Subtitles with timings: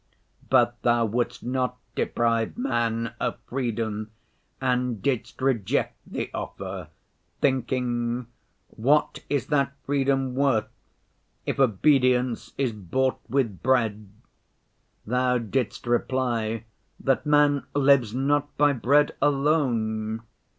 [0.49, 4.09] But Thou wouldst not deprive man of freedom
[4.59, 6.87] and didst reject the offer,
[7.39, 8.25] thinking,
[8.69, 10.67] what is that freedom worth,
[11.45, 14.09] if obedience is bought with bread?
[15.05, 16.63] Thou didst reply
[16.99, 20.23] that man lives not by bread alone.